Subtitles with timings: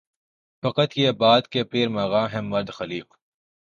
[0.63, 3.07] فقط یہ بات کہ پیر مغاں ہے مرد خلیق